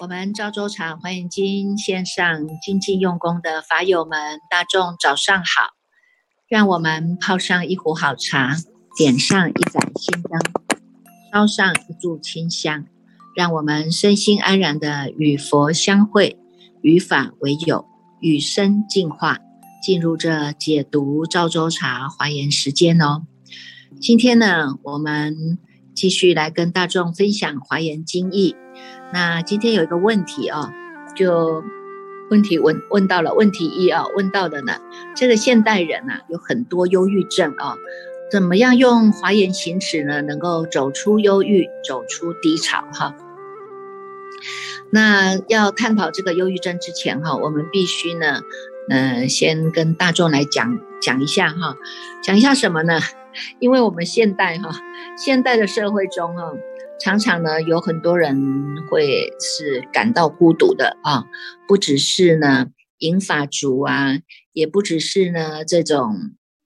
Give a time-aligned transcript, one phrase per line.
[0.00, 5.72] 我们赵州茶欢迎金线上精进用功的法友们，大众早上好！
[6.46, 8.54] 让我们泡上一壶好茶，
[8.96, 10.40] 点上一盏心灯，
[11.32, 12.86] 烧上一炷清香，
[13.36, 16.38] 让我们身心安然的与佛相会，
[16.80, 17.84] 与法为友，
[18.20, 19.40] 与生进化，
[19.80, 23.22] 进入这解读赵州茶华严时间哦。
[24.00, 25.58] 今天呢，我们
[25.94, 28.56] 继续来跟大众分享华严经义。
[29.12, 30.72] 那今天有一个问题啊，
[31.16, 31.62] 就
[32.30, 34.78] 问题问问到了问题一啊，问到的呢，
[35.16, 37.76] 这个现代人啊有很多忧郁症啊，
[38.30, 43.14] 怎么样用华严行持呢，能够走出忧郁，走出低潮哈？
[44.90, 48.42] 那要探讨这个忧郁症之前哈，我们必须呢，
[48.90, 51.76] 嗯，先跟大众来讲讲一下哈，
[52.22, 53.00] 讲一下什么呢？
[53.60, 54.70] 因为我们现代哈，
[55.16, 56.52] 现代的社会中哈。
[57.00, 58.36] 常常呢，有很多人
[58.90, 61.26] 会是感到孤独的啊，
[61.68, 62.66] 不只是呢
[62.98, 64.18] 银发族啊，
[64.52, 66.16] 也不只是呢这种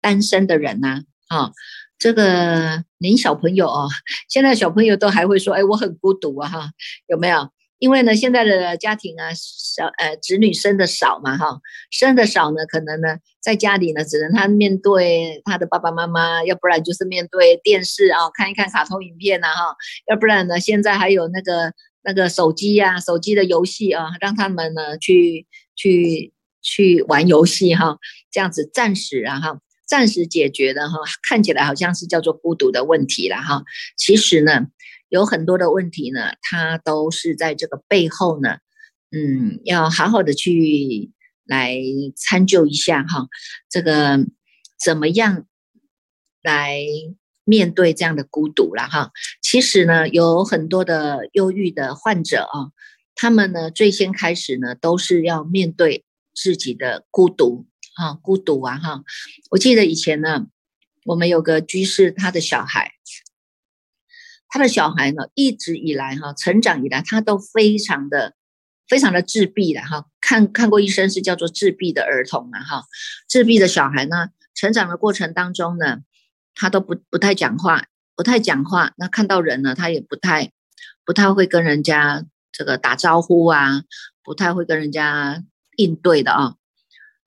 [0.00, 1.52] 单身的人呐，啊，
[1.98, 3.90] 这个连小朋友哦，
[4.26, 6.70] 现在小朋友都还会说，哎，我很孤独啊，哈，
[7.08, 7.50] 有没有？
[7.82, 11.58] 因为呢，现在的家庭啊，小呃，子女生的少嘛，哈，
[11.90, 19.74] 生的少呢，可能呢，在家里呢，只能他面对他的爸爸妈妈，要不然就是面对电视啊，看一看卡通影片呐，哈，
[20.06, 21.72] 要不然呢，现在还有那个
[22.04, 27.98] 那个手机呀，手机的游戏啊，让他们呢去去去玩游戏哈，
[28.30, 29.58] 这样子暂时啊哈，
[29.88, 33.64] 暂时解决的哈，看起来好像是叫做孤独的问题了哈，
[33.96, 34.68] 其实呢。
[35.12, 38.56] 有很多的问题呢，它都是在这个背后呢，
[39.10, 41.10] 嗯，要好好的去
[41.44, 41.76] 来
[42.16, 43.28] 参究一下哈，
[43.68, 44.26] 这个
[44.82, 45.44] 怎么样
[46.42, 46.78] 来
[47.44, 49.10] 面对这样的孤独了哈。
[49.42, 52.72] 其实呢，有很多的忧郁的患者啊，
[53.14, 59.02] 他们呢最先开始呢都是要面对自己的孤独啊，孤独啊哈。
[59.50, 60.46] 我记得以前呢，
[61.04, 62.92] 我们有个居士，他的小孩。
[64.52, 68.34] 他的小孩呢，一直以来哈，成长以来，他都非常的、
[68.86, 70.04] 非常的自闭的哈。
[70.20, 72.84] 看看过医生是叫做自闭的儿童嘛哈。
[73.26, 76.00] 自闭的小孩呢，成长的过程当中呢，
[76.54, 78.92] 他都不不太讲话，不太讲话。
[78.98, 80.52] 那看到人呢，他也不太、
[81.06, 83.84] 不太会跟人家这个打招呼啊，
[84.22, 85.42] 不太会跟人家
[85.76, 86.56] 应对的啊。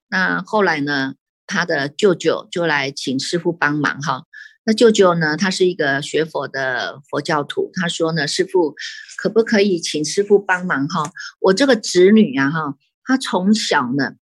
[0.10, 1.16] 那后来呢，
[1.48, 4.26] 他的舅舅就来请师傅帮忙哈。
[4.68, 5.38] 那舅舅呢？
[5.38, 7.70] 他是一个学佛的佛教徒。
[7.76, 8.74] 他说呢：“师傅，
[9.16, 11.12] 可不可以请师傅帮忙哈？
[11.40, 14.14] 我这个侄女啊哈，她从小呢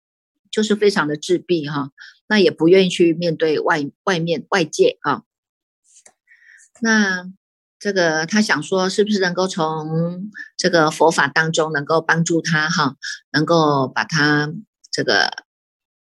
[0.52, 1.92] 就是非常的自闭哈，
[2.28, 5.24] 那也不愿意去面对外外面外界啊。
[6.81, 7.31] 那
[7.80, 12.98] 这个他想说，是不是能够从这个佛法当中能够帮助他哈，
[13.31, 14.52] 能够把他
[14.92, 15.31] 这个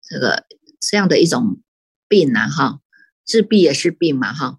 [0.01, 0.47] 这个
[0.79, 1.61] 这样的一种
[2.07, 2.79] 病啊哈。”
[3.25, 4.57] 自闭也是病嘛，哈，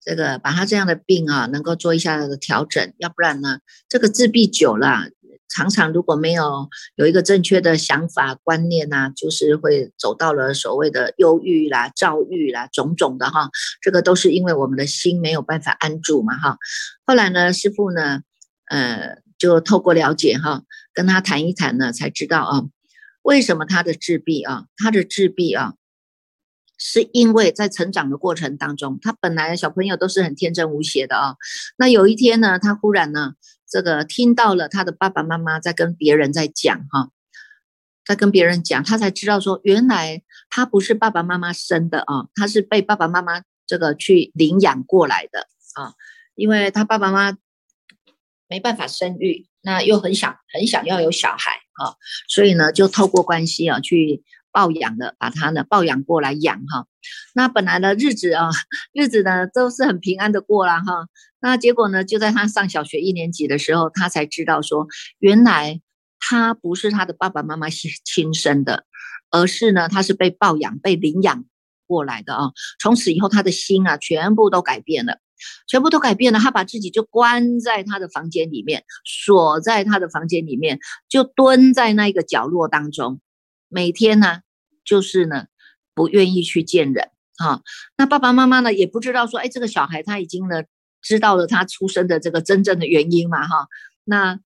[0.00, 5.10] 这个把他这样的病啊，能够做一下的调整，要不然呢，这个自闭久了，
[5.48, 13.50] 常常如果没有有一个正确的想法观念呐，就是会走到了所谓的忧郁啦、躁郁啦，种种的哈，
[13.82, 16.56] 这个都是因为我们的心没有办法安住嘛，哈。
[17.04, 18.20] 后来呢，师傅呢，
[18.70, 20.62] 呃，就透过了解哈，
[20.94, 22.62] 跟他谈一谈呢，才知道啊，
[23.22, 25.74] 为什么他的自闭啊，他的自闭啊。
[26.78, 31.34] 是因为在成长的过程当中，他本来小朋友都是很天真无邪的啊。
[31.76, 33.34] 那有一天呢，他忽然呢，
[33.68, 37.10] 这个听到了他的爸爸妈妈在跟别人在讲哈，
[38.06, 45.94] 在跟别人讲，他才知道说，原来他不是爸爸妈妈生的啊，他是被爸爸妈妈这个去领养过来的啊。
[46.36, 47.38] 因为他爸爸妈妈
[48.48, 51.50] 没办法生育，那又很想很想要有小孩
[51.82, 51.96] 啊，
[52.28, 54.22] 所以呢，就透过关系啊去。
[54.58, 56.88] 抱养的，把他呢抱养过来养哈，
[57.32, 58.50] 那本来的日子啊，
[58.92, 61.06] 日子呢都是很平安的过了哈，
[61.40, 64.88] 那结果呢，就在他上小学一年级的时候，他才知道说，
[65.20, 65.80] 原来
[66.18, 68.84] 他不是他的爸爸妈妈亲亲生的，
[69.30, 71.44] 而是呢，他是被抱养、被领养
[71.86, 72.50] 过来的啊。
[72.80, 75.20] 从此以后，他的心啊，全部都改变了，
[75.68, 76.40] 全部都改变了。
[76.40, 83.20] 他把自己就关在他的房间里面，锁在他的房间里面，就蹲在那个角落当中。
[83.70, 84.40] 每天呢，
[84.88, 85.46] 就是呢，
[85.94, 87.62] 不愿意去见人哈。
[87.98, 90.62] 那爸爸妈妈呢，也不知道说，哎，这个小孩他已经呢，
[91.02, 93.68] 知道了他出生的这个真正的原因嘛哈。
[94.04, 94.40] 那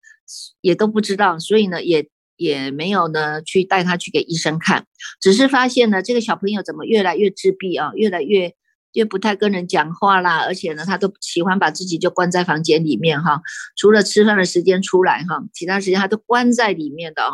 [0.61, 4.87] 也都不知道，所以呢，也也没有呢去带他去给医生看，
[5.21, 8.55] 只是发现呢这个小朋友怎么越来越自闭啊，越来越
[8.95, 13.41] 越不太跟人讲话啦，而且呢他都喜欢把自己就关在房间里面哈，
[13.77, 17.31] 除了吃饭的时间出来哈，其他时间他都关在里面的啊。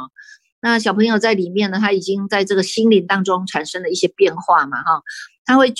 [0.60, 5.02] 那小朋友在里面呢，他已经在这个心灵当中产生了一些变化嘛哈，
[5.44, 5.72] 他会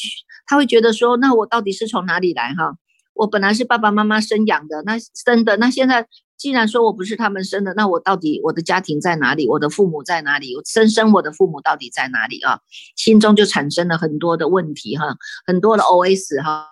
[0.46, 2.76] 他会觉得说，那我到底是从哪里来哈？
[3.14, 9.48] 我本来是爸爸妈妈生养的，那生的，那现在既然说我不是他们生的，那我到底我的家庭在哪里？
[9.48, 10.54] 我的父母在哪里？
[10.54, 12.60] 我生生我的父母到底在哪里啊？
[12.94, 16.69] 心中就产生了很多的问题哈，很多的 OS 哈，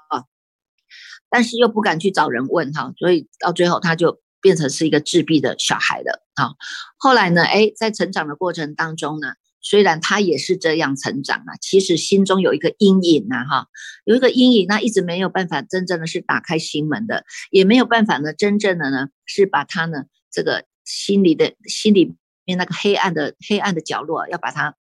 [1.29, 6.55] 但是又不敢去找人问哈，所以到最后他就变成是一个自闭的小孩了啊。
[6.97, 9.35] 后来呢，哎，在成长的过程当中呢。
[9.69, 13.67] 虽然他也是这样成长啊，其实心中有一个阴影呐，哈，
[14.05, 22.15] 有一个阴影，那一直没有办法真正的是打开心门的，也没有办法呢，真正的呢是把他呢这个心里的心里
[22.45, 24.77] 面那个黑暗的黑暗的角落要把它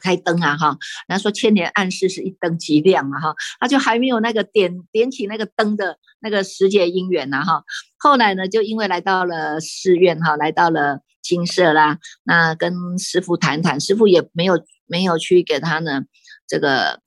[0.00, 0.78] 开灯啊，哈，
[1.08, 7.62] 人家说千年暗示是一灯即亮啊，哈，他就还没有那个点点起那个灯的那个时节因缘呐，哈，
[7.98, 11.00] 后来呢就因为来到了寺院哈，来到了。
[11.20, 16.04] 金色啦，那跟师傅谈谈，师傅也没有没有去给他呢，
[16.46, 17.02] 这个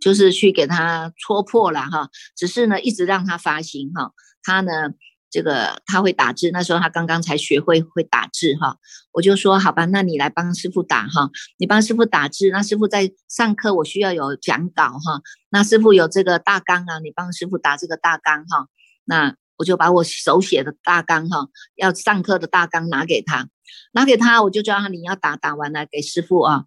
[0.00, 4.10] 就是去给他戳破了哈，只是呢一直让他发心哈，
[4.42, 4.90] 他呢
[5.34, 8.76] 这个他会打字，那时候他刚刚才学会会打字哈，
[9.10, 11.28] 我就说好吧，那你来帮师傅打哈，
[11.58, 15.20] 你帮师傅打字，那师傅在上课我需要有讲稿哈，
[15.50, 18.68] 那师傅有这个大纲啊，你帮师傅打这个大纲哈，
[19.04, 19.34] 那。
[19.56, 21.46] 我就把我手写的大纲哈，
[21.76, 23.46] 要上课的大纲拿给他，
[23.92, 26.64] 拿给他，我就叫他你要打打完了给师傅啊。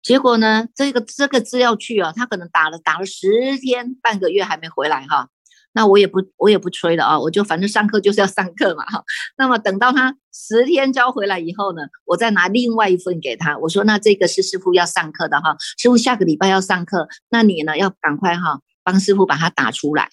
[0.00, 5.28] 结果呢，这个这个资料去啊，他可能打了打了十天半个月还没回来哈。
[5.74, 9.04] 那我也不我也不催了啊，我就反正上课就是要上课嘛哈。
[9.36, 20.10] 那么等到他十天交回来以后呢，我再拿另外一份给他，我说那这个是师傅要上课的哈，师傅下个礼拜要上课，那你呢要赶快哈帮师傅把它打出来。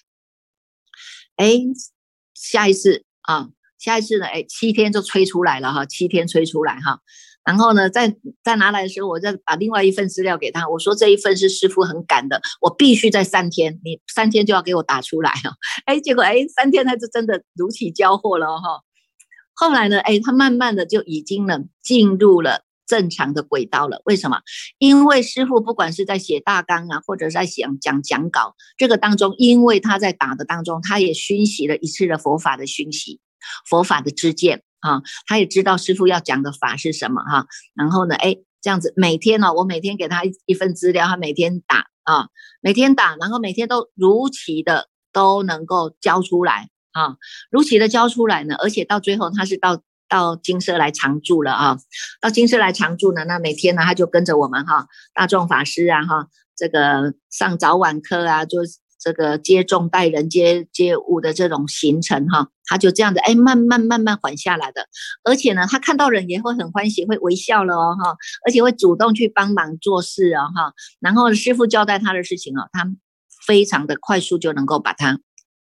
[1.36, 1.60] 哎，
[2.34, 3.48] 下一次啊，
[3.78, 4.26] 下一次呢？
[4.26, 7.00] 哎，七天就催出来了哈，七天催出来哈。
[7.44, 15.52] 然后呢，再再拿来的时候，我再把另外一份资料给他，我说这一份是师傅很赶的，我必须在三天，你三天就要给我打出来哈。
[15.86, 18.80] 哎，结果哎，三天他就真的如期交货了哈。
[19.54, 22.62] 后来呢，哎，他慢慢的就已经呢进入了。
[22.84, 24.40] 正常的轨道了，为什么？
[24.76, 33.18] 因为师傅不管是在写大纲啊，或者在讲讲讲稿这个当中，因为他在打的当中，他也熏习了一次的佛法的熏习，
[33.68, 37.46] 佛法的知见啊，他也知道师傅要讲的法是什么哈。
[37.74, 42.28] 然后呢，哎，这样子每天呢，我每天给他一一份资料，他每天打啊，
[42.60, 47.16] 每天打，然后每天都如期的都能够交出来啊，
[47.50, 49.82] 如期的交出来呢，而且到最后他是到。
[50.08, 51.78] 到金色来常住了啊！
[52.20, 58.58] 到金色来常住呢，那每天呢，他就跟着我们哈，大众法师啊哈，这个上早晚课啊，就
[59.02, 64.86] 这个接众带人接接物的这种行程哈，他就这样的哎，慢慢慢慢缓下来的。
[65.24, 68.16] 而且呢，他看到人也会很欢喜，会微笑了哦哈，
[68.46, 70.72] 而且会主动去帮忙做事啊哈。
[71.00, 72.86] 然后师傅交代他的事情哦，他
[73.44, 75.18] 非常的快速就能够把它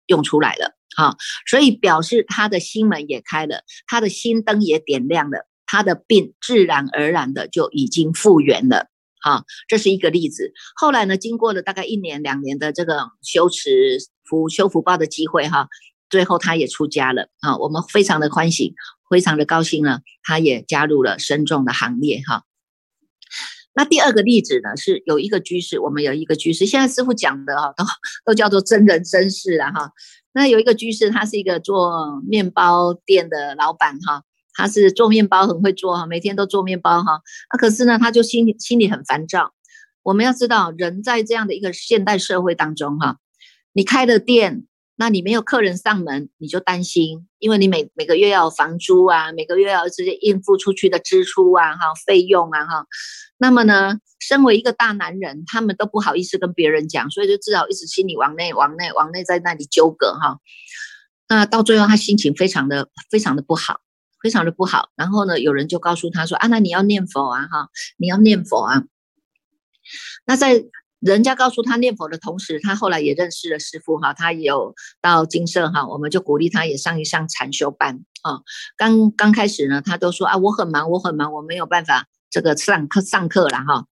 [0.09, 0.77] 用出来了。
[0.95, 8.89] 好，所以表示他的心门也开了，他的心灯也点亮了，他的病自然而然的就已经复原了。
[9.23, 10.53] 好，这是一个例子。
[10.75, 15.69] 后来呢，经过了大概一年两年的这个修持福修福报的机会，哈，
[16.11, 17.29] 最后他也出家了。
[17.41, 18.75] 啊，我们非常的欢喜，
[19.09, 22.21] 非常的高兴呢，他也加入了深众的行列。
[22.27, 22.43] 哈，
[23.75, 27.85] 那第二个例子呢，是有一个居士，我们有一个居士，现在师傅讲的哈，都
[28.27, 29.93] 都叫做真人真事了哈。
[30.35, 34.25] 那有一个居士，他是一个做面包店的老板哈，
[34.55, 37.21] 他是做面包很会做哈，每天都做面包哈。
[37.49, 39.53] 啊，可是呢，他就心心里很烦躁。
[40.03, 43.19] 我们要知道，人在这样的一个现代社会当中哈，
[43.73, 44.67] 你开了店。
[44.95, 52.87] 那你没有客人上门，你就担心，因为你每每个月要房租啊，每个月要直接应付出去的支出啊，哈，费用啊，哈。
[53.39, 60.39] 那么呢，身为一个大男人，他们都不好意思跟别人讲，所以就只好一直心里往内、往内、往内在那里纠葛哈。
[61.27, 63.81] 那到最后，他心情非常的、非常的不好，
[64.23, 64.91] 非常的不好。
[64.97, 68.85] 然后呢，有人就告诉他说：“啊，那你要念佛啊，哈，你要念佛啊。”
[70.27, 70.65] 那在。
[71.05, 78.39] 人家告诉他念佛的同时，他后来也认识了师傅哈，他有到金色哈，我们就鼓励他也上一上禅修班啊。
[78.77, 83.87] 刚刚开始呢，他都说啊，我很忙，我很忙，我没有办法这个上课上课了哈。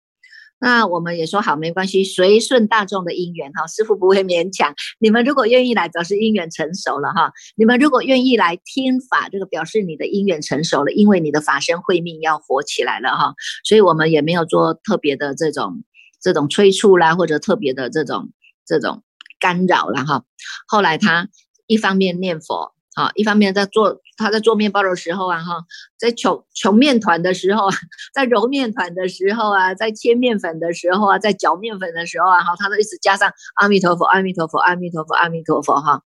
[0.59, 5.23] 那我们也说好，没关系，随顺大众的因缘哈，师傅不会勉强你们。
[5.23, 7.31] 如果愿意来，表示因缘成熟了哈。
[7.55, 13.33] 你们如果愿意来听法，这个表示你的因缘成熟了，因为你的法身慧命要活起来了哈。
[13.63, 15.83] 所以我们也没有做特别的这种
[16.21, 18.31] 这种催促啦，或者特别的这种
[18.65, 19.03] 这种
[19.39, 20.23] 干扰了哈。
[20.67, 21.29] 后来他
[21.67, 22.73] 一方面念佛。
[22.99, 25.63] 啊，一方面在做他在做面包的时候啊，哈，
[25.97, 27.75] 在求求面团的时候啊，
[28.13, 36.03] 在揉面团的时候啊，在切面粉的时候啊，在搅面粉的时候啊，哈，他都一直加上阿弥陀佛，阿弥陀佛，阿弥陀佛，阿弥陀佛，哈。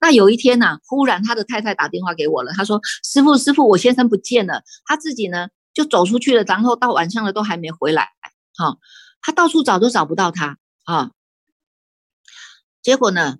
[0.00, 8.08] 那有一天呢，忽然他的太太打电话给我了，他说：“师傅，师傅，我先生不见了，他自己呢就走出去了，然后到晚上了都还没回来，
[8.56, 8.76] 哈，
[9.22, 11.12] 他到处找都找不到他，啊，
[12.82, 13.36] 结果呢，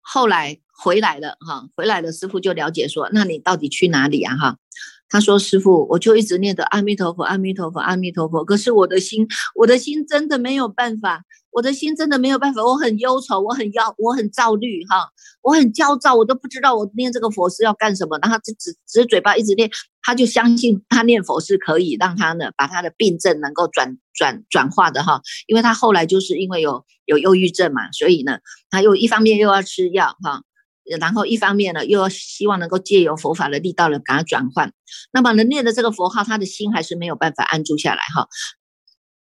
[0.00, 4.56] 后来。”回来了哈，回来了，师傅就了解说，那你到底去哪里啊哈？
[5.08, 8.44] 他说：师傅，我就一直念着阿弥陀佛，阿弥陀佛，阿弥陀佛。
[8.44, 15.06] 可是我的心，我的心真的没有办法，我的心真的没有办法，我很忧愁，我很焦，我很躁虑哈，
[15.42, 18.18] 我很焦躁，我都不知道我念这个佛是要干什么。
[18.20, 19.70] 然后只只只嘴巴一直念，
[20.02, 28.38] 他就相信他念佛是可以让他呢把他的病症能够转转转化的哈，因为他后来就是因为有有忧郁症嘛，所以呢，
[28.70, 30.42] 他又一方面又要吃药哈。
[31.00, 34.72] 然后一方面呢，又要希望能够借由佛法的力道呢，给他转换。
[35.12, 38.28] 那么能念的这个佛号，他的心还是没有办法安住下来哈。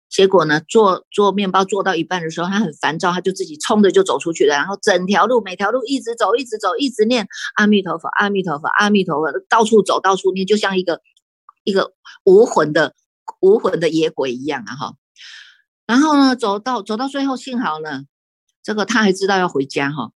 [0.10, 4.56] 结果呢，做做面包做到一半的时候，他很烦躁，他就自己冲着就走出去了。
[4.56, 11.02] 然后整条路每条路一直走，一直走，一直念阿弥陀佛，阿弥陀佛，阿弥陀佛，到处走到处念，就像一个
[11.64, 12.96] 一个无魂的
[13.42, 14.94] 无魂的野鬼一样啊哈。
[15.86, 18.04] 然后呢，走到走到最后，幸好呢，
[18.64, 20.12] 这个他还知道要回家哈。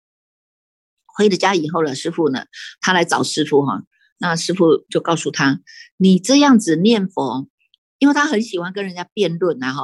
[1.16, 2.44] 回了家以后了，师傅呢，
[2.80, 3.82] 他来找师傅哈，
[4.18, 5.61] 那师傅就告诉他，
[5.96, 7.49] 你这样子念佛。
[7.99, 9.82] 因为他很喜欢跟人家辩论呐哈，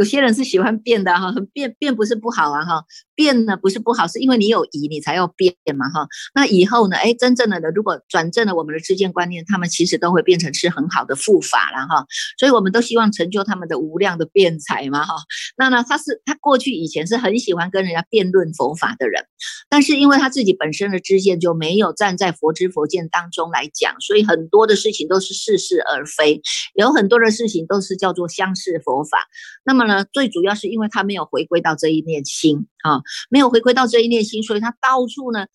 [0.00, 6.08] 有些人是喜欢辩的哈，辩辩不是不好啊哈，辩呢不是不好，是因为你有疑你才要辩嘛哈。
[6.34, 12.06] 那以后呢，哎，真正的如果转正了我们的知见观念，他们其实都会变成是很好的护法了哈。
[12.38, 15.14] 所以我们都希望成就他们的无量的辩才嘛哈。
[15.56, 19.26] 那呢，他是他过去以前是很喜欢跟人家辩论佛法的人，
[19.68, 26.40] 但是因为他自己本身的知见就没有站在佛知佛见当中来讲，所以很多的事情都是似是而非，
[26.74, 27.60] 有很多的事情。
[27.68, 29.28] 都是叫做相似佛法，
[29.64, 35.46] 那么，最主要是因为他没有回归到这一念心啊，没有回归到这一念心，所以他到处呢，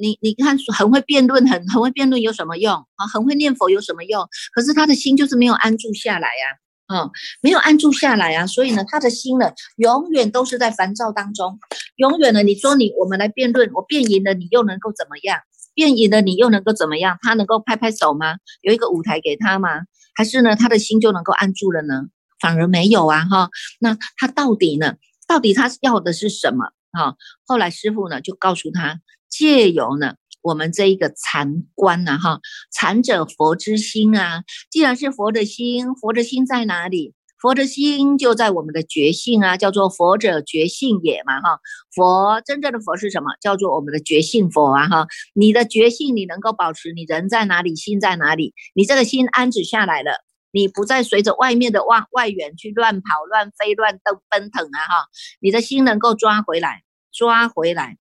[0.00, 3.06] 你你看很会辩论，很很会辩论有什么用啊？
[3.06, 4.26] 很会念佛有什么用？
[4.54, 7.10] 可是他的心就是没有安住下来呀，啊，
[7.40, 11.58] 没有安住下来啊，所以呢，他的心呢，永远都是在烦躁当中，
[11.96, 15.40] 永远呢，你说你我们来辩论，我辩赢了，你又能够怎么样？
[15.74, 17.18] 辩赢了，你又能够怎么样？
[17.20, 18.36] 他能够拍拍手吗？
[18.62, 19.82] 有一个舞台给他吗？
[20.14, 22.04] 还是呢，他的心就能够安住了呢？
[22.40, 23.50] 反而没有啊，哈。
[23.80, 24.94] 那他到底呢？
[25.28, 26.66] 到底他要的是什么？
[26.92, 27.16] 哈。
[27.46, 32.40] 后来师傅呢就告诉他，借由呢我们这一个禅观呢，哈，
[32.72, 34.44] 禅者佛之心啊。
[34.70, 37.12] 既然是佛的心，佛的心在哪里？
[37.38, 41.58] 佛的心就在我们的觉性啊，叫做佛者觉性也嘛，哈。
[41.94, 43.26] 佛真正的佛是什么？
[43.42, 45.06] 叫做我们的觉性佛啊，哈。
[45.34, 48.54] 你的觉性，你能够保持，你人在哪里，心在哪里？
[48.74, 50.12] 你这个心安止下来了，
[50.50, 55.06] 你不再随着外面的外外缘去乱跑、乱飞、乱蹬奔腾啊，哈。
[55.40, 57.98] 你的心能够抓回来，抓回来，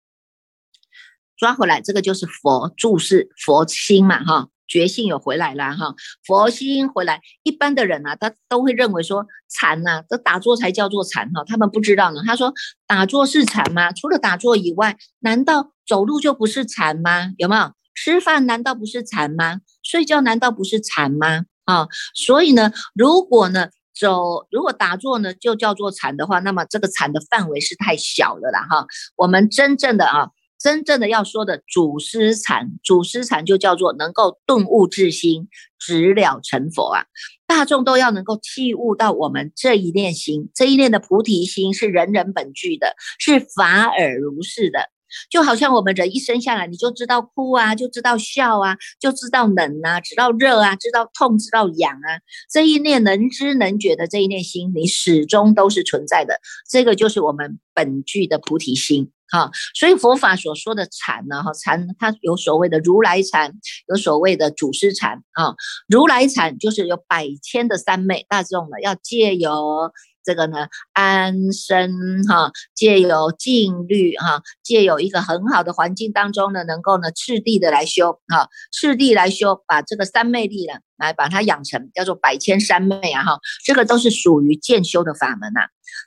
[1.37, 4.49] 抓回来，这个就是佛注释佛心嘛，哈。
[4.67, 5.93] 觉性有回来了哈，
[6.25, 12.21] 佛心回来，一般的人啊，他都会认为说禅呐，这打坐才叫做禅哈，他们不知道呢。
[12.25, 12.51] 他说
[12.87, 13.91] 打坐是禅吗？
[13.91, 17.33] 除了打坐以外，难道走路就不是禅吗？
[17.37, 17.73] 有没有？
[17.93, 19.61] 吃饭难道不是禅吗？
[19.83, 21.45] 睡觉难道不是禅吗？
[21.65, 28.87] 啊，所以呢，如果呢走，如果打坐呢就叫做禅的话，那么这个禅的范围是太小了啦哈。
[29.15, 30.29] 我们真正的啊。
[30.57, 37.03] 真正的要说的主师禅，主师禅就叫做能够顿悟至心，直了成佛啊！
[37.45, 44.89] 大众都要能够体悟到我们这一念心，这一念的菩提心是人人本具的，是法尔如是的。
[45.29, 52.19] 就好像我们人一生下来，你就知道哭啊，就知道笑啊，就知道冷啊，知道热啊，知道痛，知道痒啊。
[52.51, 56.39] 这一念能知能觉的这一念心，你始终都是存在的。
[56.69, 59.51] 这个就是我们本具的菩提心哈。
[59.73, 63.53] 所以佛法所说的禅呢，哈禅它有所谓的如来禅，
[63.87, 65.55] 有所谓的祖师禅啊。
[65.87, 69.91] 如来禅就是有百千的三昧，大众呢要借由
[70.25, 85.61] 这个呢安身哈，借由静虑哈，借有一个很好的环境当中呢，能够呢次第的来修哈，次第来修，把这个三昧力呢来把它养成，叫做百千三昧啊哈，这个都是属于渐修的法门呐。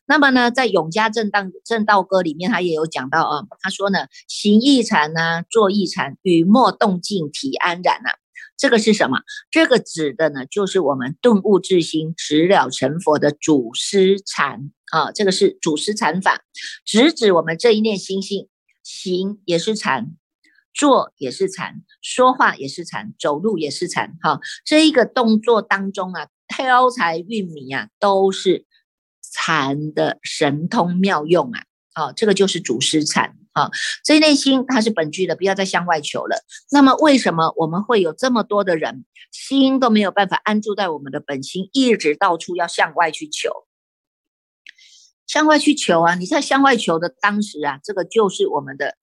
[0.07, 8.11] 那么呢，在永嘉正道正道歌里面，他也有讲到啊，他说呢，行一禅呢，坐一禅，语默动静体安然呐。
[8.59, 9.21] 这个是什么？
[9.53, 15.13] 这个指的呢，就是我们顿悟至心、直了成佛的祖师禅啊。
[15.13, 16.43] 这个是祖师禅法，
[16.85, 18.49] 直指我们这一念心性，
[18.83, 20.17] 行也是禅，
[20.75, 24.19] 坐也是禅，说话也是禅，走路也是禅。
[24.21, 28.67] 哈，这一个动作当中啊，挑柴运米啊，都是
[29.23, 31.63] 禅的神通妙用啊。
[31.95, 33.37] 好，这个就是祖师禅。
[33.59, 33.71] 啊，
[34.05, 36.45] 所以内心它是本具的，不要再向外求了。
[36.71, 43.51] 那么为什么我们会有这么多的人心都没有办法安住在我们的本心，一直到处要向外去求，
[45.27, 46.15] 向外去求啊？
[46.15, 48.97] 你在向外求的当时啊，这个就是我们的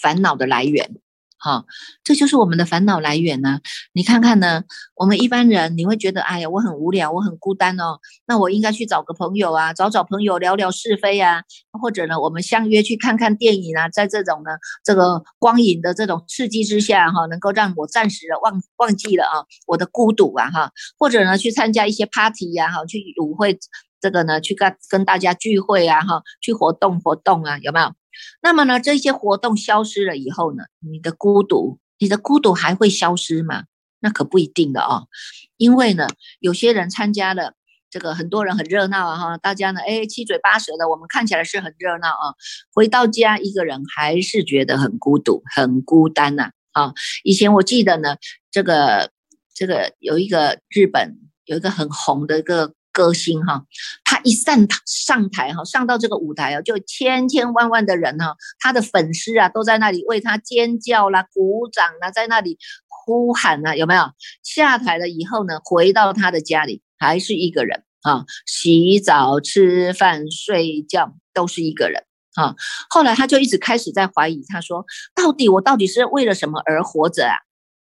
[0.00, 1.00] 烦恼的来源。
[1.42, 1.64] 好，
[2.04, 3.60] 这就是我们的烦恼来源呢。
[3.94, 4.62] 你看看呢，
[4.94, 7.98] 我们一般人你会觉得，哎呀，我很无聊，我很孤单哦。
[8.26, 11.42] 那我应该去找个朋友啊，找找朋友聊聊是非啊，
[11.80, 13.88] 或者呢，我们相约去看看电影啊。
[13.88, 14.50] 在这种呢，
[14.84, 20.70] 这个光影的这种刺激之下，哈，能够让我暂时的忘忘记了啊，我的孤独啊，哈。
[20.98, 23.58] 或者呢，去参加一些 party 呀，哈，去舞会，
[23.98, 27.99] 这个呢，去跟跟大家聚会啊，哈，去活动活动啊，有没有？
[28.42, 33.64] 那么呢，这些活动消失了以后呢，你的孤独，你的孤独还会消失吗？
[34.00, 35.08] 那可不一定的哦，
[35.56, 36.06] 因为呢，
[36.38, 37.54] 有些人参加了
[37.90, 42.34] 这个，很多人很热闹啊哈，大家呢，哎，七嘴八舌的，我们看起来是很热闹啊，
[42.72, 46.94] 回到家一个人还是觉得很孤独、很孤单呐啊。
[47.24, 48.16] 以前我记得呢，
[48.50, 49.10] 这个
[49.54, 52.74] 这个有一个日本有一个很红的一个。
[52.92, 53.64] 歌星哈，
[54.04, 64.10] 他一上上台哈，上到这个舞台啊，就千千万万的人哈，他的粉丝啊都在那里为他尖叫啦、鼓掌啦，在那里呼喊啊，有没有？
[64.42, 72.04] 下台了以后呢，回到他的家里还是一个人啊，洗澡、吃饭、睡觉都是一个人
[72.34, 72.56] 啊。
[72.88, 77.36] 后来他就一直开始在怀疑，他说：到底我到底是为了什么而活着啊？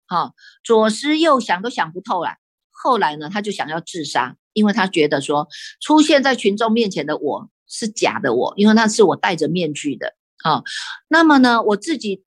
[0.06, 0.32] 哈，
[0.62, 2.36] 左思右想都想不透了。
[2.70, 4.36] 后来呢，他就想要自杀。
[4.54, 5.46] 因为他觉得说
[5.80, 10.62] 出现在群众面前的我是假的我，因为那是我戴着面具的啊。
[11.08, 12.22] 那么呢，我自己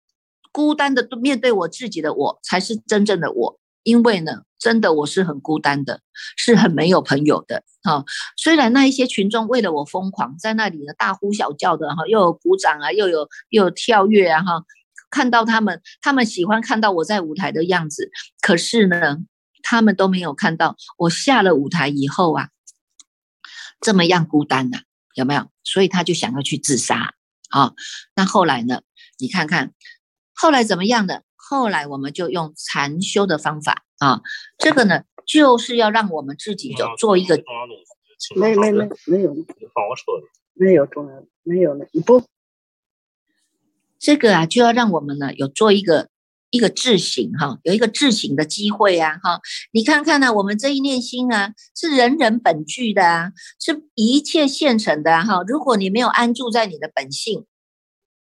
[0.52, 3.60] 孤单的面对我自己的我才是真正的我。
[3.84, 6.02] 因为呢，真的我是很孤单的，
[6.36, 8.04] 是很没有朋友的啊。
[8.36, 14.63] 虽然那一些群众为了我疯狂，在那里呢大呼小叫的哈，又有鼓掌啊，又有又有跳跃啊哈。
[15.10, 18.12] 看到他们，他们喜欢看到我在舞台的样子，
[18.42, 19.20] 可是呢。
[19.70, 22.50] 他们都没有看到我下了舞台以后啊，
[23.82, 24.80] 这么样孤单呐，
[25.14, 25.52] 有没有？
[25.66, 27.16] 所以他就想要去自杀。
[27.50, 27.74] 啊，
[28.16, 28.82] 那后来呢？
[29.20, 29.74] 你看看
[30.34, 31.24] 后来怎么样的？
[31.36, 34.22] 后来我们就用禅修的方法啊，
[34.58, 37.44] 这个呢，就是要让我们自己有做一个。
[38.38, 39.36] 没没没没有，
[40.54, 41.86] 没有重要的，没有了。
[42.06, 42.24] 不，
[44.00, 46.08] 这个啊，就要让我们呢有做一个。
[46.50, 49.40] 一个自省哈，有一个自省的机会啊哈，
[49.72, 55.44] 你看看呢，我们这一念心啊，是人人本具的啊，是一切现成的哈。
[55.48, 57.46] 如果你没有安住在你的本性。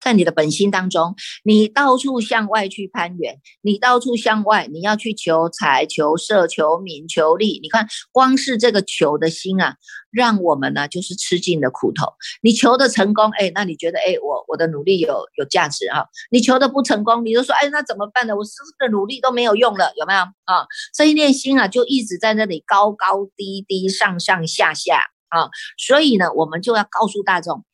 [0.00, 7.60] 在你的本心当中，你到处向外去攀援，你到处向外，你要去求财、求色、求名、求利。
[7.62, 9.76] 你看，光是这个求的心啊，
[10.10, 12.06] 让我们呢就是吃尽了苦头。
[12.42, 16.06] 你求的成功，哎，那你觉得，哎，我我的努力有有价值啊？
[16.30, 18.34] 你求的不成功，你就说，哎，那怎么办呢？
[18.34, 20.66] 我所有的努力都没有用了，有没有啊？
[20.94, 25.50] 这一念心啊，就一直在那里高高低低、上上下下啊。
[25.76, 27.64] 所以呢，我们就要告诉大众，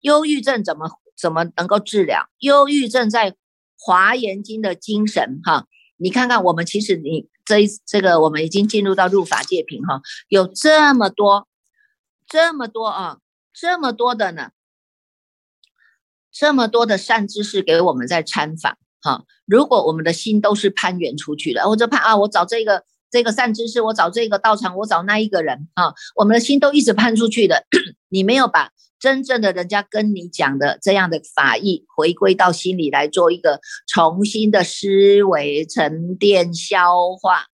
[0.00, 0.90] 忧郁症怎么？
[1.18, 3.08] 怎么能够治疗忧郁症？
[3.08, 3.30] 在
[3.78, 11.46] 《华严经》的精神哈，你看看我们其实你这这个我们已经进入到入法界品哈，有这么多
[12.26, 13.18] 这么多啊，
[13.52, 14.50] 这么多的呢，
[16.32, 19.24] 这么多的善知识给我们在参访哈。
[19.44, 27.64] 如果我们的心都是攀援出去的，我就攀啊，我找这个这个善知识，我找这个道场，我找那一个人啊，我们的心都一直攀出去的，
[28.08, 28.72] 你没有把。
[28.98, 37.46] 真正的人家跟你讲的这样的法义，回归到心里来做一个重新的思维沉淀消化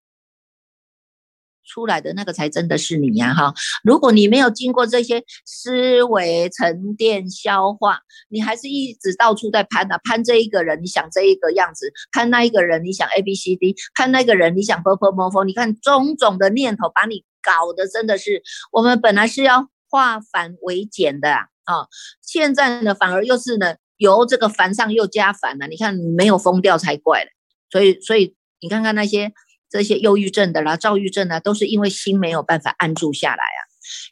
[1.65, 3.55] 出来的那个才真的是你呀哈！
[3.83, 15.45] 如果你没有经过这些思维沉淀消化，你还是一直到处在攀啊攀这一个人，你想这一个样子；攀那一个人，你想 A B C D；攀那个人，你想 p u r p l e m o r p h
[15.45, 19.69] 你看种种的念头把你搞得真的是，我们本来是要。
[19.93, 21.87] 化繁为简的啊。
[22.23, 25.67] 现在呢，反而又是呢，由这个繁上又加繁了。
[25.67, 27.29] 你看，没有疯掉才怪了。
[27.71, 29.33] 所以，所以你看看那些
[29.71, 33.61] 这些忧郁症的啦、躁郁症呢，都是因为心没有办法安住下来啊。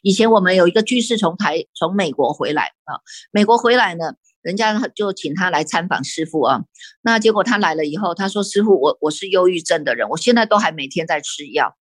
[0.03, 6.61] 以前我们有一个居士从台从美国回来啊，美国回来呢，人家就请他来参访师傅啊。
[7.01, 11.75] 那结果他来了以后，他说：“师傅，我我是忧郁症的人，我现在都还每天在吃药。”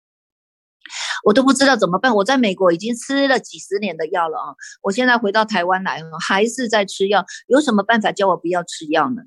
[1.25, 2.15] 我都不知道怎么办。
[2.15, 7.25] 我在美国已经吃了几十年的药了啊，我现在回到台湾来还是在吃药。
[7.47, 9.23] 有什么办法叫我不要吃药呢？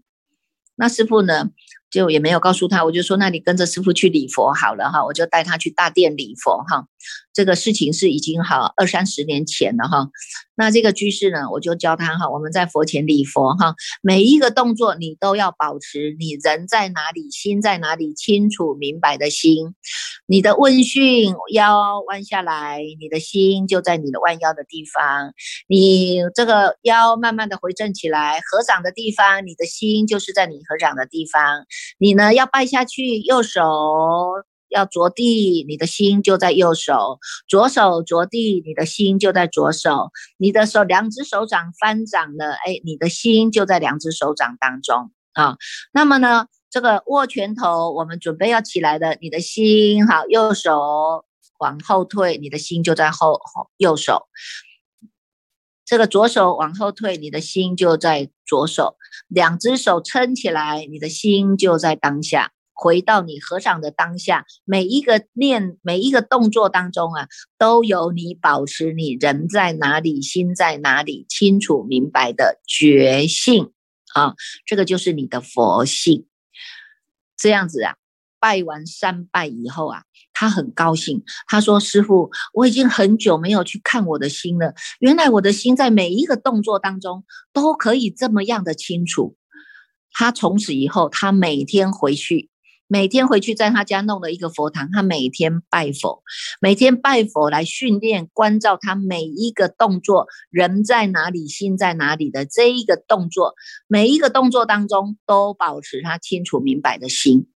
[0.76, 1.50] 那师傅呢？
[1.94, 6.88] 就也没有告诉他，我就说那你跟着师傅去礼佛好了哈，我就带他去大殿礼佛哈。
[7.34, 10.08] 这个事情是已经好二三十年前了哈。
[10.56, 19.76] 那这个居士呢，我就教他哈，我们在佛前礼佛哈，每一个动作你都要保持你人在哪里，心在哪里，清楚明白的心。
[20.26, 25.34] 你的问讯腰弯下来，你的心就在你的弯腰的地方。
[25.68, 31.66] 你这个腰慢慢的回正起来，合掌的地方，你的心就是在你合掌的地方。
[31.98, 33.62] 你呢要拜下去，右手
[34.70, 40.10] 要着地，你的心就在右手；左手着地，你的心就在左手。
[40.38, 45.58] 你的手两只手掌翻掌了，哎，你的心就在两只手掌当中啊。
[45.92, 51.26] 那么呢，这个握拳头，我们准备要起来的，你的心好，右手
[51.60, 54.24] 往后退，你的心就在后后右手。
[55.94, 58.96] 这个左手往后退，你的心就在左手；
[59.28, 62.52] 两只手撑起来，你的心就在当下。
[62.74, 67.28] 回到你合掌的当下，每一个念、每一个动作当中啊，
[67.60, 73.72] 都有你保持你人在哪里、心在哪里清楚明白的觉性
[74.16, 74.34] 啊，
[74.66, 76.26] 这个就是你的佛性。
[77.38, 77.94] 这样子啊，
[78.44, 80.04] 拜完三拜以后啊。
[80.36, 84.74] 他很高兴，他说：“师傅，我已经很久没有去看我的心了。
[85.00, 89.38] 原来我的心在每一个动作当中都可以这么样的清楚。”
[90.12, 92.50] 他从此以后，他每天回去，
[92.88, 96.24] 每天回去在他家弄了一个佛堂，他每天拜佛，
[96.60, 103.54] 每天拜佛来训练关照他每一个动作，人在哪里，心在哪里的这一个动作，
[103.88, 107.53] 每一个动作当中都保持他清楚明白的心。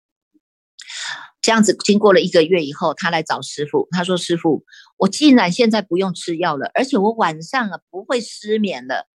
[1.42, 3.88] 这样子，经过了一个月以后，他来找师傅。
[3.92, 4.64] 他说：“师傅，
[4.98, 9.08] 我竟然现在不用吃药了，而且我晚上啊不会失眠了，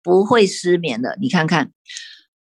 [0.00, 1.16] 不会失眠了。
[1.20, 1.72] 你看看，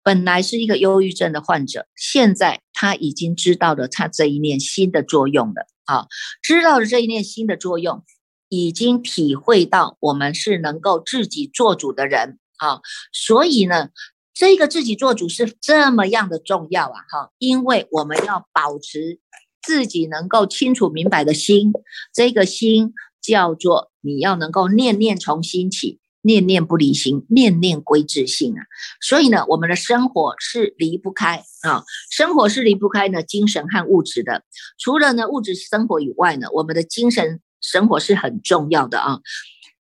[0.03, 5.65] 本来是一个忧郁症的患者，现在他已经知道了他这一念心的作用了。
[5.85, 6.05] 啊，
[6.43, 8.03] 知道了这一念心的作用，
[8.49, 12.37] 已经体会到我们是能够自己做主的人。
[12.57, 13.89] 啊，所以呢。”
[14.37, 17.01] 这个自己做主是这么样的重要啊！
[17.09, 19.19] 哈，因为我们要保持
[19.63, 21.73] 自己能够清楚明白的心，
[22.13, 28.61] 这个心叫做你要能够念念从心起，念念不离心，念念归自性啊。
[29.01, 34.43] 所以呢，我们的生活是离不开啊，生活是离不开呢精神和物质的。
[34.77, 39.19] 除了呢物质生活以外呢，我们的精神生活是很重要的啊。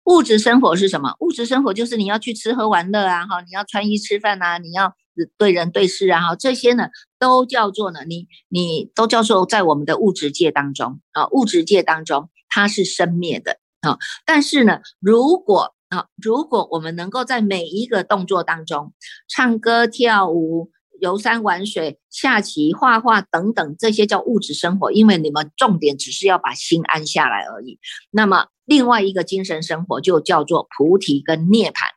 [0.06, 1.16] 物质生活是什么？
[1.20, 4.94] 物质生活就是你要去吃喝玩乐啊，哈，你要穿衣吃饭呐，你要
[5.38, 6.88] 对人对事啊，哈，这些呢
[7.20, 13.98] 都叫做呢，你你都叫做在我们的物质界当中啊，物质界当中它是生灭的啊。
[14.26, 18.94] 但是呢，如果啊，如果我们能够在每一个动作当中，
[19.28, 20.72] 唱歌跳舞。
[21.04, 27.78] 游山玩水、下棋、画画等等，这些叫物质生活，因为你们重点只是要把心安下来而已。
[28.10, 31.90] 那么，另外一个精神生活就叫做菩提跟涅槃。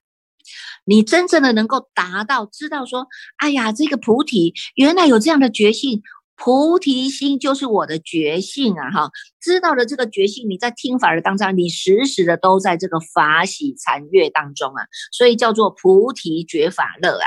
[0.84, 6.02] 你真正的能够达到，知道说，哎呀，这个菩提原来有这样的觉性，
[6.34, 8.90] 菩提心就是我的觉性啊！
[8.90, 17.26] 哈，知道了这个觉性，你在听法的当中，你时时的都在这个法喜禅悦当中啊，所以叫做菩提觉法乐啊。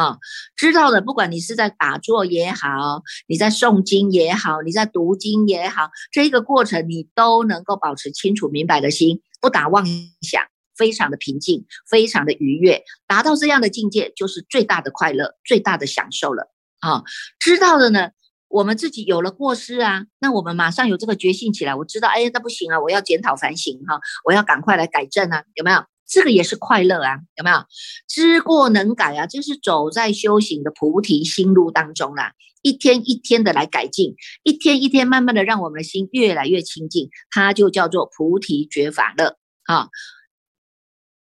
[0.00, 0.16] 啊，
[0.56, 9.84] 知道的，不管你是在打坐也好，你在诵经也好，你在读经也好，这一个过程你都能够保持清楚明白的心，不打妄
[10.22, 10.42] 想，
[10.74, 16.50] 非常的平静，非常的愉悦，达到这样的境界就是最大的快乐，最大的享受了。
[16.80, 17.02] 啊，
[17.38, 18.08] 知道的呢，
[18.48, 25.84] 我们自己有了过失啊，那我们马上有这个决心起来，我知道，哎，那不行啊，我要检讨反省哈，我要赶快来改正啊，有没有？
[26.10, 27.64] 这个也是快乐啊，有没有？
[28.08, 39.88] 知过能改啊，就是走在修行的菩提心路当中啦，一天一天的来改进，一天一天慢慢的让我们的心越来越清净，它就叫做菩提觉法乐啊。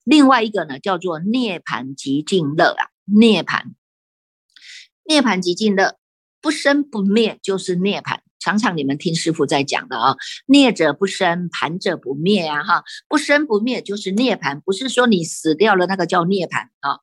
[0.02, 3.76] 另外一个呢，叫做涅盘极静乐啊，涅盘，
[5.04, 5.96] 涅盘极静乐，
[6.40, 8.24] 不生不灭就是涅盘。
[8.42, 16.98] 常常你们听师傅在讲的啊，孽者不生，盘者不灭啊，哈，不生不灭就是涅盘，不是说你死掉了那个叫涅盘啊，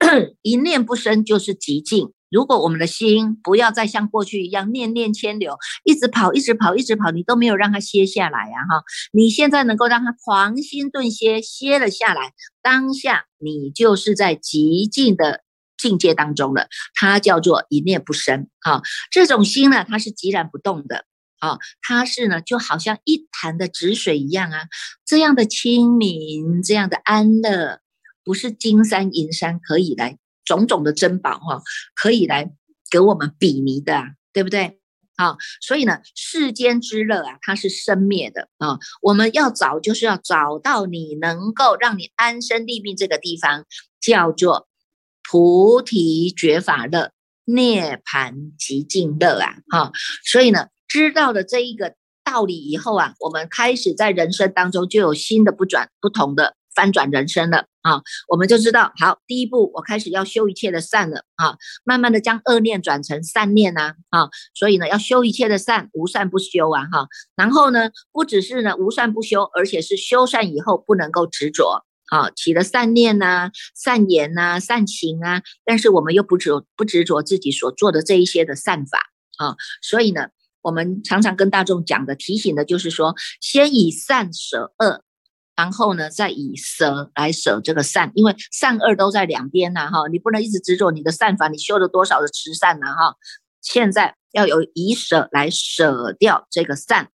[0.42, 2.12] 一念不生就是极静。
[2.30, 15.42] 如果我们的心不要再像过去一样念念牵流，一直跑，一直跑，一直跑，你都没有让它歇下来呀，哈，你现在能够让它狂心顿歇，歇了下来，当下你就是在极静的。
[15.82, 18.82] 境界当中了，它叫做一念不生啊。
[19.10, 21.04] 这种心呢，它是寂然不动的
[21.40, 21.58] 啊。
[21.80, 24.68] 它是呢，就好像一潭的止水一样啊。
[25.04, 27.80] 这样的清明，这样的安乐，
[28.22, 31.62] 不是金山银山可以来种种的珍宝哈，
[31.96, 32.52] 可以来
[32.88, 34.78] 给我们比拟的，对不对？
[35.16, 38.78] 啊，所以呢，世间之乐啊，它是生灭的啊。
[39.02, 43.64] 我们要找，就是要找到你能够让你安身立命这个地方，
[44.00, 44.68] 叫做。
[45.32, 47.10] 菩提觉法乐，
[47.46, 49.54] 涅盘极静乐啊！
[49.70, 49.92] 哈，
[50.26, 58.02] 所以呢，知道了这一个道理以后啊，我们开始在人生当中就有新的不转、不同的翻转人生了啊！
[58.28, 64.28] 我们就知道，好，第一步，我开始要修一切的善了啊，慢慢的将恶念转成善念呐啊！
[64.52, 67.08] 所以呢，要修一切的善，无善不修啊哈！
[67.36, 71.86] 然后呢，不只是呢无善不修，而且是修善以后不能够执着。
[72.12, 78.98] 啊，起了善念呐、善言呐、善行啊，但是我们又不执不执着自己所做的这一些的善法
[79.38, 80.26] 啊，所以呢，
[80.60, 85.02] 我们常常跟大众讲的、提醒的就是说，先以善舍恶，
[85.56, 93.16] 然后呢，再以舍来舍这个善，因为善恶都在两边呐，哈，你不能一直执着你的善法，你修了多少的慈善呐，哈，
[93.62, 97.10] 现在要有以舍来舍掉这个善，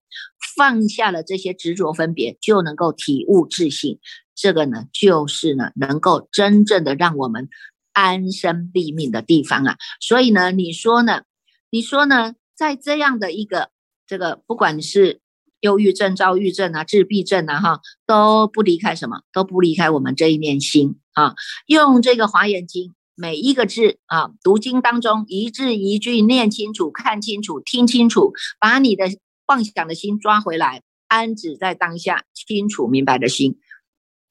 [0.57, 3.99] 放下了这些执着分别，就能够体悟自性。
[4.37, 7.49] 这个呢，就是呢，能够真正的让我们
[7.93, 9.77] 安身立命的地方啊。
[10.01, 11.23] 所以呢，你说呢？
[11.71, 12.35] 你说呢？
[12.55, 13.69] 在这样的一个
[14.07, 15.21] 这个，不管是
[15.61, 21.35] 忧郁症、躁郁症啊、自闭症啊，哈，都不离开什么，都不离开我们这一念心啊。
[21.67, 29.05] 用这个华严经每一个字啊，读经当中一字一句念清楚、看清楚、听清楚，把你的
[29.49, 33.59] 妄想的心抓回来，安止在当下，清楚明白的心。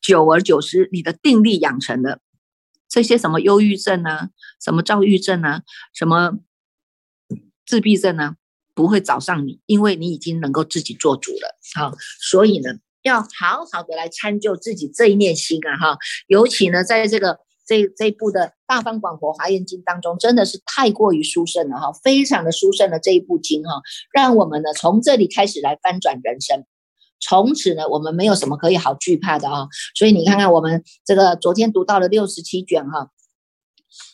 [0.06, 2.20] 久而久之，你的定力养成了，
[2.88, 4.30] 这些什么忧郁症啊，
[4.64, 5.64] 什么躁郁症啊，
[5.96, 6.34] 什么
[7.66, 8.36] 自闭症啊，
[8.76, 11.58] 不会找上你，因为你已经能够自己做主了。
[11.74, 12.70] 好，所以呢，
[13.02, 23.82] 要好好的来参就自己这一念心啊，哈，尤其呢，在这个这这一部的《大方广佛华严经》当中，真的是太过于殊胜了，哈，非常的殊胜的这一部经，哈，
[24.14, 26.64] 让我们呢从这里开始来翻转人生。
[27.20, 29.68] 从此呢，我们没有什么可以好惧怕的啊！
[29.96, 33.10] 所以你看看我们这个昨天读到了六十七卷哈，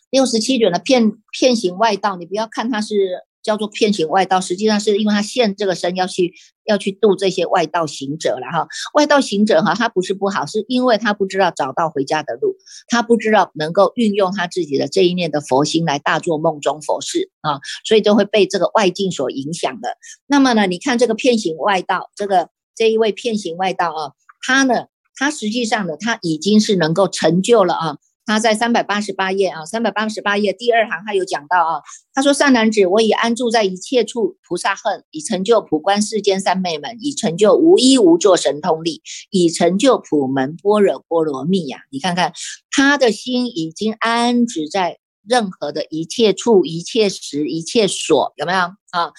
[0.10, 6.34] 六十七卷的片片行外道，你不要看它是叫做片行外道，实际上是因为他现这个身要去
[6.64, 8.68] 要去度这些外道行者了哈。
[8.94, 12.56] 外道行者哈，他不是不好，是因为他不知道找到回家的路，
[12.88, 19.98] 他不知道能够运用他自己的这一念的佛心来大做梦中佛事啊，所以就会被这个外境所影响的。
[20.28, 22.50] 那么呢，你看这个片行外道这个。
[22.82, 27.98] 这一位骗行外道啊，他呢，他实际上呢，他已经是能够成就了啊。
[28.26, 41.82] 他在三百八十八页啊，三百八十八页第二行，他有讲到啊，他说：“善男子，我已安住在一切处菩萨恨，已成就普观世间三昧门，已成就无一无作神通力，已成就普门般若波罗蜜呀。
[41.92, 42.34] 你看看
[42.72, 49.12] 他的心已经安止在任何的一切处、一切时、一切所，有没有啊？”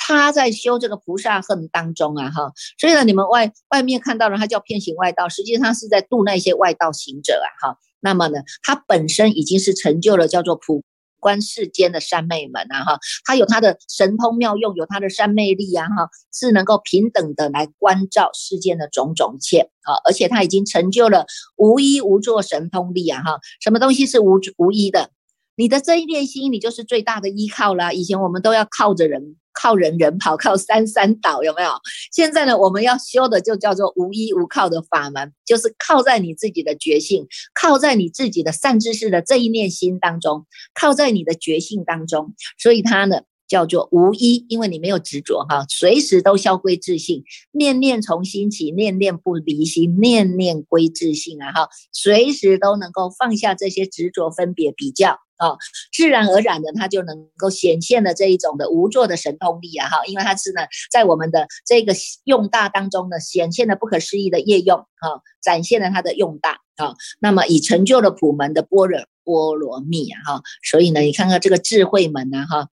[0.00, 7.78] 他在修这个菩萨恨当中啊，哈，所以呢，你们外外面看到的他叫偏行外道，实际上是在度那些外道行者啊，哈。
[8.00, 10.82] 那么呢，他本身已经是成就了叫做普
[11.20, 25.10] 观世间的三昧门啊，哈，他有他的神通妙用，有他的三昧力啊，哈，是能够平等的来关照世间的种种一切啊，而且他已经成就了无一无作神通力啊，哈，什么东西是无无一的？
[25.58, 27.92] 你的这一念心，你就是最大的依靠啦。
[27.92, 29.36] 以前我们都要靠着人。
[29.60, 31.70] 靠人人跑，靠山山倒，有没有？
[32.12, 42.34] 现在呢，我们要修的就叫做无依无靠的法门，就是靠在你自己的觉性，靠在你自己的善知识的这一念心当中，靠在你的觉性当中。
[42.56, 55.18] 所以它呢叫做无依，因为你没有执着哈，随时都消归自性，念念从心起，念念不离心，念念归自性啊哈，随时都能够放下这些执着分别比较。
[55.38, 55.56] 啊，
[55.92, 59.88] 自然而然的，它就能够显现了这一种的无作的神通力啊！
[59.88, 70.20] 哈，因为它是呢，在我们的这个用大当中呢，显现了不可思议的业用啊，展现了它的用大啊，那么已成就了普门的般若波罗蜜啊！
[70.26, 72.68] 哈，所以呢，你看看这个智慧门呢，哈。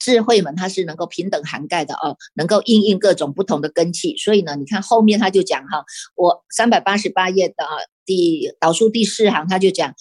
[0.00, 4.14] 智慧门它是能够平等涵盖的哦，能够应应各种不同的根器。
[4.18, 5.82] 所以呢，你看后面他就讲哈，
[6.14, 7.64] 我三百八十八页的
[8.04, 9.94] 第导数第四行他就讲。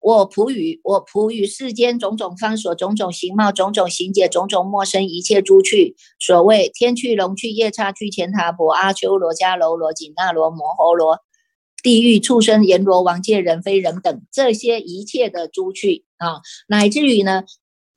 [0.00, 5.94] 我普语，我普语世间种种方所，种种形貌，种种形解，种种陌生一切诸趣。
[6.18, 11.18] 所谓天趣、龙趣、夜叉趣、乾闼婆、阿修罗、迦楼罗、紧那罗、摩诃罗、
[11.82, 17.44] 地狱、畜生、阎罗王界、人非人等这些一切的诸趣啊，乃至于呢，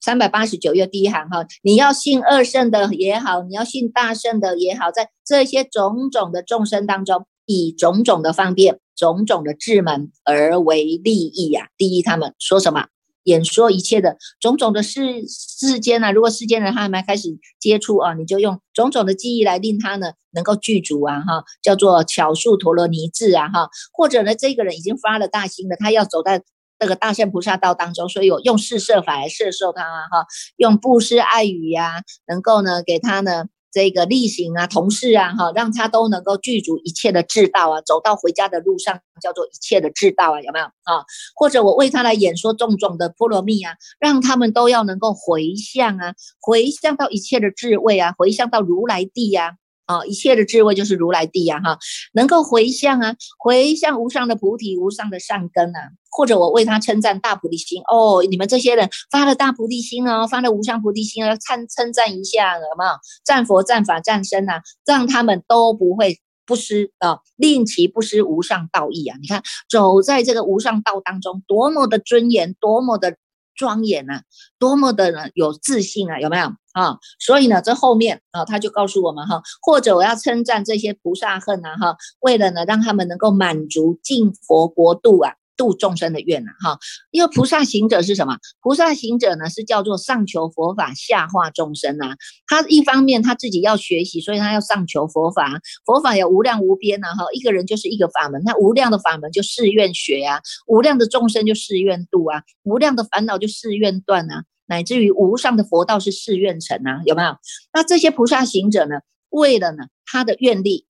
[0.02, 8.80] 三百八十九页第一行哈，你要信二圣的也好，你要信大圣的也好，在这些种种的众生当中，以种种的方便。
[8.96, 12.88] 种种的智门而为利益呀，利益他们说什么？
[13.24, 16.12] 演说一切的种种的世世间呢？
[16.12, 26.44] 如果世间人他还没开始接触啊，你就用种种的记忆来令他呢能够具足啊，哈，叫做巧术陀罗尼智啊，哈，或者呢，这个人已经发了大心的，他要走在
[26.78, 30.26] 这个大圣菩萨道当中，所以有用四摄法来摄受他啊，哈，
[30.58, 33.46] 用布施爱语呀，能够呢给他呢。
[33.74, 41.04] 这个例行啊，同事啊，哈，让他都能够具足一切的智道啊，走到回家的路上叫做一切的智道啊，有没有啊？
[41.36, 49.34] 或者我为他来演说种种的波罗蜜啊，让他们都要能够回向啊，回向到一切的智慧啊，回向到如来地。
[49.34, 49.54] 啊，
[49.86, 51.78] 啊一切的智慧就是如来地呀，哈，
[52.14, 62.92] 能够回向啊，回向无上的菩提，无上的善根啊，或者我为他称赞大菩提心哦，你们这些人发了大菩提心哦，发了无上菩提心要称称赞一下，有没有？
[63.26, 69.18] 赞佛、赞法、赞僧啊，让他们都不会不失啊，令其不失无上道义啊！
[69.22, 73.16] 你看，走在这个无上道当中，多么的尊严，多么的。
[73.56, 74.24] 庄严啊，
[74.60, 76.98] 多么的呢有自信啊，有没有啊？
[77.20, 85.34] 所以呢，这后面啊，他就告诉我们哈，或者我要称赞这些菩萨恨啊哈，为了呢让他们能够满足进佛国度啊。
[85.56, 86.78] 度众生的愿呐，哈，
[87.12, 88.38] 因为菩萨行者是什么？
[88.62, 92.16] 菩萨行者呢，是叫做上求佛法，下化众生呐。
[92.48, 95.60] 他一方面他自己要学习，所以他要上求佛法。
[95.86, 107.36] 佛法有无量无边呐，哈，一个人就是一个法门，那无量的法门就誓愿学啊，无量的众生就誓愿度啊，无量的烦恼就誓愿断啊，乃至于无上的佛道是誓愿成啊，有没有？
[107.74, 108.96] 那这些菩萨行者呢，
[109.30, 110.88] 为了呢他的愿力。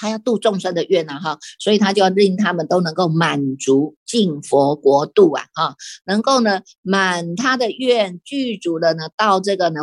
[0.00, 5.74] 他要度众生的愿呐，哈，所以他就要令他们都能够满足进佛国度啊，哈，
[6.06, 9.80] 能够呢满他的愿，具足的呢到这个呢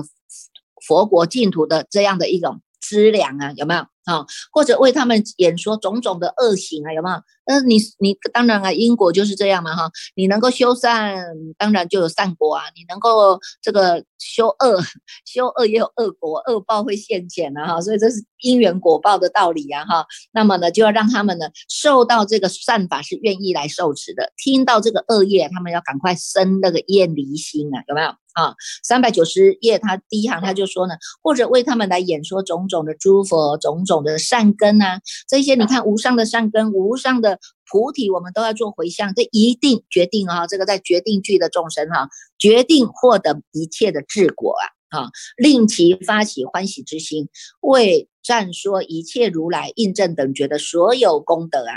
[0.88, 3.86] 佛国净土的这样的一种资粮啊，有没有？
[4.08, 7.18] 啊，或者为他们演说种种的恶行啊，有没有？
[7.50, 11.24] 那你你当然啊，因果就是这样嘛，哈，你能够修善，
[11.58, 14.82] 当然就有善果啊；你能够这个修恶，
[15.26, 20.06] 修恶也有恶果，恶报会现前的哈，所以这是因缘果报的道理呀，哈。
[20.34, 28.10] 那么呢，就要让他们呢受到这个善法是愿意来受持的，听到这个恶业，他们要赶快生那个厌离心啊，有没有？
[28.38, 44.56] 啊，三百九十页，他第一行他就说呢，或者为他们来演说种种的诸佛，种种的善根啊，这些你看无上的善根，无上的菩提，我们都要做回向，这一定决定啊，这个在决定句的众生哈，决定获得一切的治果
[44.92, 51.74] 啊，啊，令其发起欢喜之心，为赞说一切如来印证等觉的所有功德啊。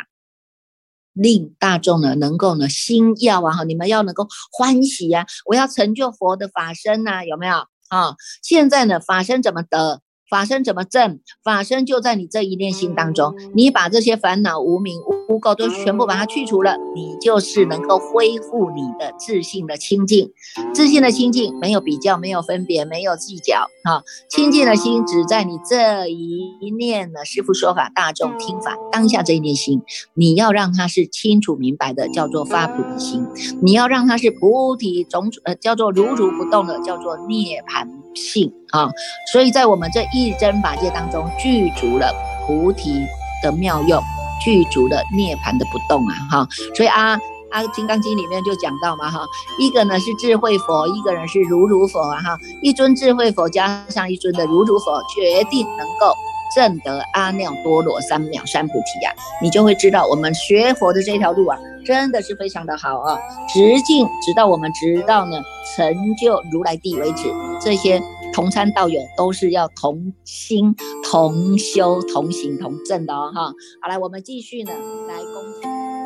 [1.12, 5.26] 令大众呢能够呢心要啊，你们要能够欢喜呀！
[5.46, 7.56] 我要成就佛的法身呐，有没有
[7.88, 8.14] 啊？
[8.42, 10.00] 现在呢法身怎么得？
[10.30, 11.18] 法身怎么证？
[11.42, 20.30] 法身就在你这一念心当中，你把这些烦恼、无名、污垢都全部把它去除了，你就是能够恢复你的自信的清净。
[20.72, 24.04] 自信的清净没有比较，没有分别，没有计较啊！
[24.28, 27.24] 清净的心只在你这一念呢。
[27.24, 29.82] 师父说法，大众听法，当下这一念心，
[30.14, 33.24] 你要让它是清楚明白的，叫做发菩提心；
[33.60, 37.88] 你要让它是菩提种呃，叫做如如不动的，叫做涅槃。
[38.12, 38.90] 性啊，
[39.32, 42.12] 所以在我们这一真法界当中，具足了
[42.46, 43.06] 菩提
[43.42, 44.00] 的妙用，
[44.44, 47.18] 具足了涅槃的不动啊，哈，所以啊
[47.50, 49.26] 啊，《金刚经》里面就讲到嘛，哈，
[49.58, 56.14] 一个呢是智慧佛，一个人是如如佛啊，哈，一尊智慧佛加上一尊的如如佛，决定能够
[56.54, 63.18] 证得阿耨多罗三藐三菩提呀，你就会知道我们学佛的这条路啊，真的是非常的好啊，
[63.52, 65.40] 直径直到我们直到呢
[65.76, 67.32] 成就如来地为止。
[67.60, 68.00] 这些
[68.32, 73.52] 同参道友都是要同心、同修、同行、同证的哦，哈。
[73.82, 74.72] 好来，我们继续呢，
[75.08, 75.99] 来恭。